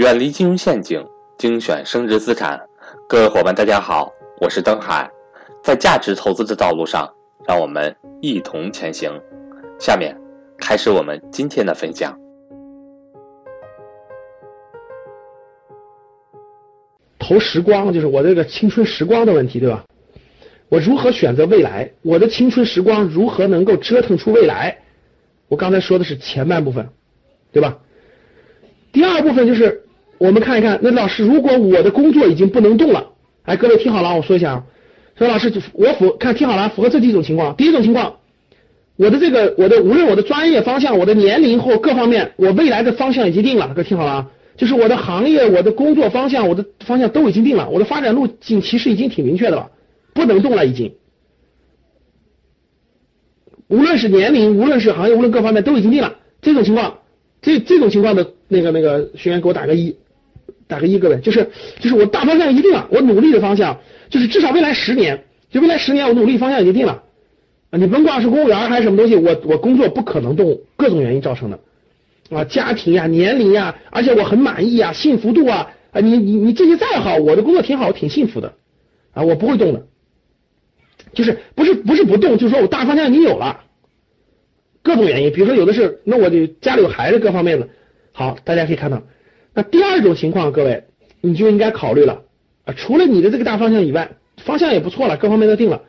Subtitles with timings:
[0.00, 2.58] 远离金融陷阱，精选升值资产。
[3.06, 5.06] 各位伙伴，大家好，我是登海。
[5.62, 7.06] 在价值投资的道路上，
[7.46, 9.12] 让我们一同前行。
[9.78, 10.16] 下面
[10.56, 12.18] 开始我们今天的分享。
[17.18, 19.84] 投时光就是我这个青春时光的问题，对吧？
[20.70, 21.92] 我如何选择未来？
[22.00, 24.78] 我的青春时光如何能够折腾出未来？
[25.48, 26.88] 我刚才说的是前半部分，
[27.52, 27.76] 对吧？
[28.92, 29.84] 第二部分就是
[30.20, 33.06] 我们看一看，那老师，如果我的工作已经不能动了，
[33.44, 34.64] 哎，各位听好了，我说一下啊，
[35.16, 37.56] 说老师，我符看听好了，符合这几种情况。
[37.56, 38.16] 第一种情况，
[38.96, 49.70] 我的这个我的无论我的专业方向、我的年龄或各方面，我未来的方向已经定了，各位听好了啊，就是我的行业、我的工作方向、我的方向都已经定了，我的发展路径其实已经挺明确的了，
[50.12, 50.92] 不能动了已经。
[53.68, 56.98] 无论是年龄，无论是行业，无论各方面都已经定了，这种情况。
[57.42, 59.96] 这这种情况的那个那个学员给我打个一，
[60.70, 67.02] 打个一，各位就是就是我大方向一定了，我努力的方向就是至少未来十年，就未来十年我努力方向已经定了
[67.70, 71.58] 啊，你甭管是公务员还是什么东西，我我工作不可能动，各种原因造成的
[72.30, 78.54] 啊，家庭呀、年龄呀，而且我很满意啊，幸福度啊啊，你你你这些再好，我的工作挺好，挺幸福的
[79.12, 79.86] 啊，我不会动的，
[81.12, 83.64] 就是不是不是不动，就是说我大方向已经有了。
[84.82, 87.68] 各种原因，比如说有的是，那我就家里有孩子，各方面的。
[88.12, 89.02] 好，大家可以看到，
[89.54, 90.84] 那第二种情况，各位
[91.20, 92.22] 你就应该考虑了
[92.64, 95.82] 啊，除了你的这个大方向以外，方向也不错了，各方面都定了，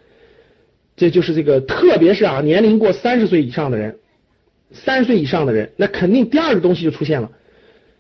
[0.96, 3.98] 这就是这个，特别是啊，年龄过三十岁以上的人，
[4.72, 7.32] 三十岁以上的人，那肯定第二个东西就出现了，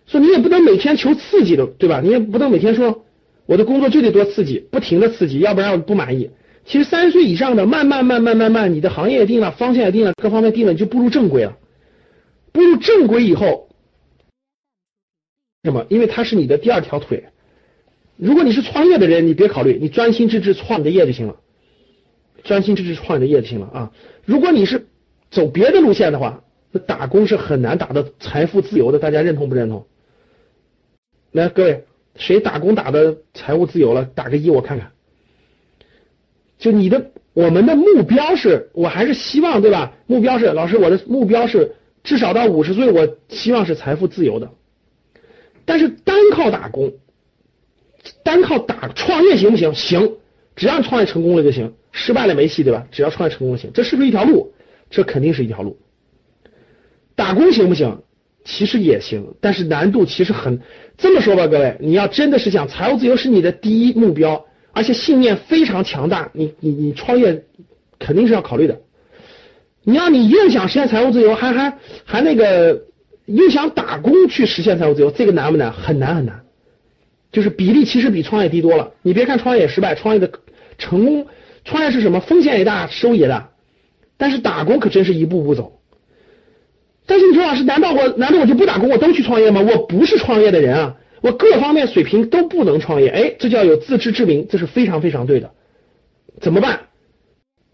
[0.08, 2.02] 说你也不能每天求刺激的，对吧？
[2.04, 3.06] 你也不能每天说
[3.46, 6.32] 我的工作就得多刺激，不停的刺激，要不然我不满意。
[6.66, 11.58] 其实三十岁以上的，慢慢慢慢慢慢，你的行业也定了，方向也定了，各方面定了，你就步入正轨了。
[12.52, 13.70] 步入正轨以后，
[15.64, 15.86] 什么？
[15.90, 17.26] 因为它是你的第二条腿。
[18.18, 21.36] 如果你是创业的人，你别考虑，你专心致志创你的业就行了，
[22.44, 23.92] 专心致志创你的业就行了啊。
[24.26, 24.88] 如果你是
[25.30, 29.86] 走别的路线的话，那打工是很难打到财富自由的，大家认同不认同？
[31.32, 31.86] 来，各位，
[32.16, 34.06] 谁打工打的财务自由了？
[34.06, 34.92] 打个一，我看看。
[36.58, 39.94] 就你的，我们的目标是，我还是希望，对吧？
[40.08, 44.52] 目标是，老师，我的目标是至少到五十岁，我希望是财富自由的。
[45.72, 46.92] 但是单靠打工，
[48.26, 49.74] 单靠打创业行不行？
[49.74, 50.18] 行，
[50.54, 52.86] 只要你创业成功了就行，失败了没戏，对吧？
[52.92, 54.52] 只要创业成功就行，这是不是一条路？
[54.90, 55.80] 这肯定是一条路。
[57.16, 58.02] 打工行不行？
[58.44, 60.60] 其实也行，但是难度其实很。
[60.98, 64.46] 这么说吧，各位，你要真的是想财务自由是你的第一目标。
[64.74, 67.46] 而且信念非常强大，你你你创业
[67.98, 68.82] 肯定是要考虑的。
[69.84, 72.84] 你要你又想实现财务自由，还还还那个
[73.26, 75.72] 又想打工去实现财务自由，这个难不难？
[75.72, 76.44] 很难很难。
[77.32, 78.92] 就是比例其实比创业低多了。
[79.02, 80.32] 你别看创业失败，创业的
[80.78, 81.28] 成功，
[81.64, 82.20] 创业是什么？
[82.20, 83.52] 风险也大，收益也大。
[84.18, 85.80] 但是打工可真是一步步走。
[87.06, 89.62] 但是你说老师，难道我难道我就不打工，我都去创业吗？
[89.62, 90.98] 我不是创业的人啊。
[91.22, 95.52] 我各方面水平都不能创业，哎，这叫有自知之明，这是非常非常对的。
[96.40, 96.88] 怎么办？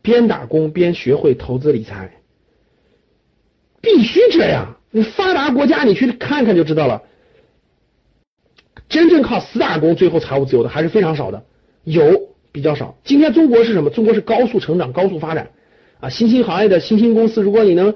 [0.01, 2.21] 边打工边学会投资理财，
[3.81, 4.77] 必须这样。
[4.97, 7.03] 你发达国家你去看看就知道了，
[8.89, 11.43] 真正靠死打工最后财务自由的还是非常少的，
[11.83, 12.97] 有比较少。
[13.03, 13.91] 今天中国是什么？
[13.91, 15.51] 中国是高速成长、高速发展
[15.99, 16.09] 啊！
[16.09, 17.93] 新兴行业的新兴公司，如果你能。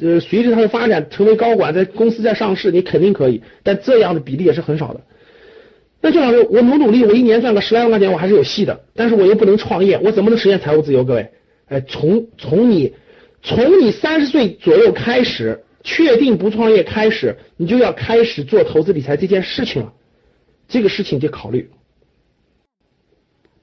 [0.00, 5.00] 呃，随着它的发展，成为高管，在公司在上市，你肯定可以，但这样的比例也是很少的。
[6.00, 8.80] 那就老师，我努努力，我一年赚个十来万块钱，我还是有戏的。
[8.96, 11.04] 但是我又不能创业，我怎么能实现财务自由？
[11.04, 11.30] 各位，
[11.68, 12.94] 哎，从从你
[13.40, 19.92] 从你三十岁左右开始，确定不创业开始，你就要开始做投资理财这件事情了。
[20.66, 21.70] 这个事情就考虑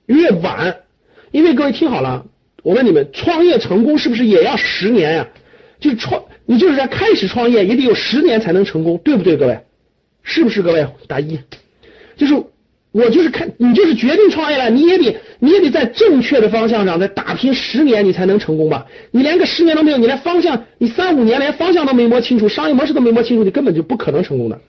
[0.06, 0.84] 越晚，
[1.32, 2.28] 因为各位听好了，
[2.62, 5.28] 我问你们，创业成功是不是也要十年呀？
[5.80, 9.60] 就创，你就是在开始创业也得有十年才能成功，对不对，各位？
[10.22, 10.86] 是不是各位？
[11.08, 11.40] 打一，
[12.16, 12.36] 就是
[12.92, 18.86] 我就是看你就是决定创业了，你也得你也得在正确的方向上再打拼十年，你才能成功吧？
[19.12, 24.60] 你连个十年都没有，你连方向，你三五年连方向都没摸清楚，商业模式都没摸清楚，你根本就不可能成功的。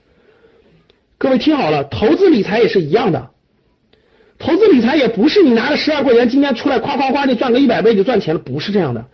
[1.17, 3.31] 各位听好了，投资理财也是一样的，
[4.39, 9.05] 投资理财也不是你拿了十二块钱今天出来夸夸夸就赚个一百倍就赚钱了，不是这样的。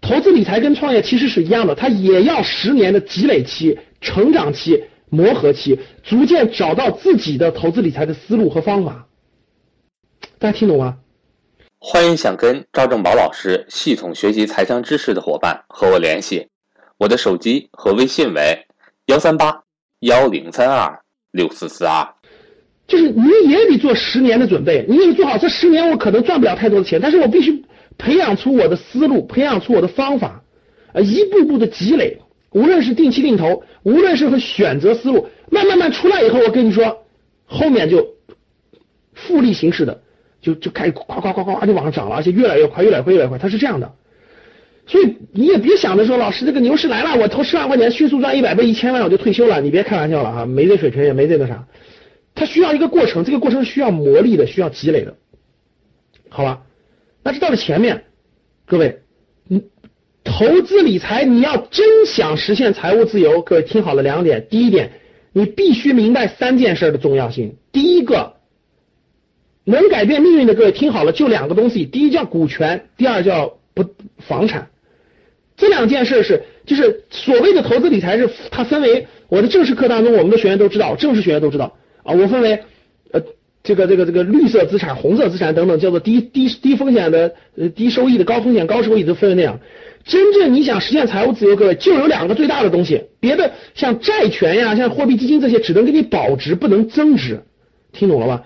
[0.00, 9.06] 投资理财跟创业其实是一样的，它也要十年的积累期、成长期、磨合期，逐渐找到自己的投资理财的思路和方法。
[10.38, 10.96] 大家听懂吗？
[11.78, 16.48] 欢迎想跟赵正宝老师系统学习财商知识的伙伴和我联系，
[16.96, 18.64] 我的手机和微信为
[19.04, 19.64] 幺三八
[20.00, 20.98] 幺零三二
[21.30, 22.08] 六四四二。
[22.86, 27.62] 就是你也得做十年的准备，你得做好这十年，我可能赚不了太多的钱，但是我必须
[27.98, 30.42] 培养出我的思路，培养出我的方法，
[30.94, 32.21] 啊，一步步的积累，
[32.52, 37.04] 无论是定期定投，无论是和选择思路，慢慢慢出来以后，我跟你说，
[37.44, 38.14] 后面就
[39.14, 40.02] 复利形式的，
[40.40, 43.92] 就就开始夸夸夸夸就往上涨了，而且越来越快，越来越快，越来越快，它是这样的。
[44.86, 51.66] 所以你也别想着说，老师这个牛市来了，我投十万块钱迅速赚一百倍、一千万我就退休了，你别开玩笑了啊，没这水平，也没这个啥。
[52.34, 55.14] 它需要一个过程，这个过程是需要磨砺的，需要积累的，
[56.28, 56.62] 好吧？
[57.22, 58.04] 那这到了前面，
[58.66, 59.02] 各位，
[60.24, 64.92] 投资理财你要真想实现财务自由，各位听好了两点，第一点，
[65.32, 67.56] 你必须明白三件事的重要性。
[67.72, 68.34] 第一个，
[69.64, 73.84] 能改变命运的各位听好了，就两个东西，第一叫股权，第二叫不
[74.18, 74.68] 房产。
[75.56, 81.76] 这两件事是，就是所谓的投资理财是它分为我的正式课当中，我们的学员都知道，正式学员都知道。
[82.04, 82.62] 啊，我分为
[83.64, 89.60] 这个这个这个绿色资产、红色资产等等，叫做低低低风险的、呃低收益的、高风险高收益都分为那样。
[90.04, 97.42] 真正你想实现财务自由，各位就有两个最大的东西，别的像债权呀、像货币基金这些，只能给你保值，不能增值。
[97.92, 98.44] 听懂了吧？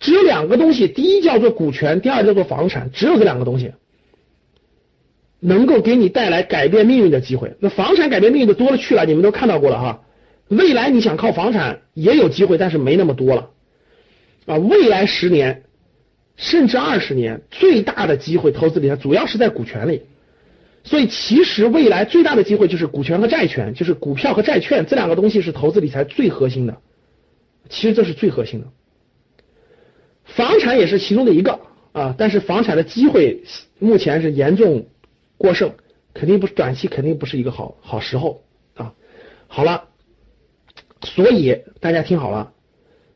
[0.00, 3.72] 只有两个东西，第一叫做股权，第二叫做房产，只有这两个东西
[5.40, 7.54] 能够给你带来改变命运的机会。
[7.58, 10.02] 那房产改变命运的多了去了，你们都看到过了哈。
[10.48, 13.48] 未来你想靠房产也有机会，但是没那么多了
[14.48, 14.56] 啊！
[14.56, 15.62] 未来十年
[16.36, 20.02] 甚至二十年，最大的机会投资理财主要是在股权里，
[20.84, 26.78] 所以其实未来最大的机会就是股权和债权，就是股票和债券这两个东西是投资理财最核心的。
[27.68, 28.66] 其实这是最核心的，
[30.24, 31.60] 房产也是其中的一个
[31.92, 33.42] 啊，但是房产的机会
[33.78, 34.86] 目前是严重
[35.36, 35.74] 过剩，
[36.14, 38.42] 肯定不是短期肯定不是一个好好时候
[38.74, 38.94] 啊。
[39.46, 39.84] 好了。
[41.00, 42.52] 所以大家听好了，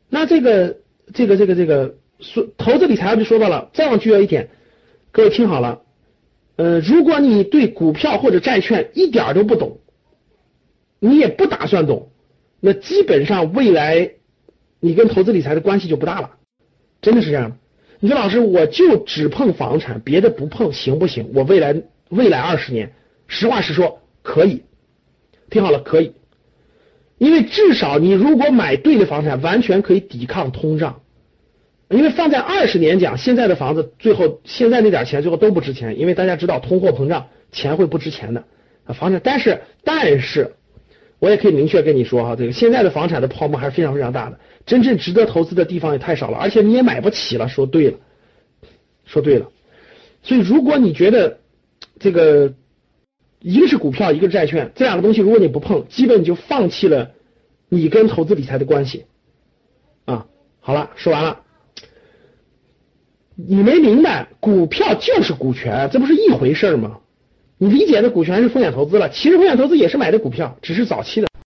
[0.07, 0.77] 那这个
[1.13, 4.49] 这个这个这个说投资理财就说到了，再往具要一点，
[5.11, 5.81] 各位听好了，
[6.55, 9.79] 呃，如果你对股票或者债券一点都不懂，
[10.99, 12.11] 你也不打算懂，
[12.59, 14.11] 那基本上未来
[14.79, 16.31] 你跟投资理财的关系就不大了，
[17.01, 17.57] 真的是这样。
[17.99, 21.31] 你说老师，我就只碰房产，别的不碰，行不行？
[21.33, 22.93] 我未来未来二十年，
[23.27, 24.63] 实话实说，可以。
[25.49, 26.13] 听好了，可以。
[27.17, 31.01] 因为至少你如果买对的房产，完全可以抵抗通胀。
[31.89, 38.43] 因为放在二十年讲，现在的房子最后现在那点钱最后都不值钱，因为大家知道通货膨胀，钱会不值钱的。
[38.93, 40.53] 房产，但是但是，
[41.19, 47.47] 我也可以明确跟你说哈，这个现在的房产的泡沫还是非常非常大的，真正值得投资的地方也太少了，而且你也买不起了。
[47.47, 47.97] 说对了，
[49.05, 49.51] 说对了。
[50.23, 51.39] 所以如果你觉得
[51.99, 52.53] 这个。
[53.43, 57.11] 一个是股票，一个是债券，这两个东西如果你不碰，基本你就放弃了
[57.67, 59.05] 你跟投资理财的关系
[60.05, 60.25] 啊。
[60.61, 61.41] 好了，说完了，
[63.35, 66.99] 你没明白，股票就是股权，这不是一回事吗？
[67.57, 71.27] 你理解的股权是风险投资了，其实风险投资也是买的股票，只是早期的。